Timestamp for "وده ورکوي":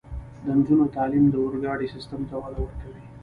2.43-3.01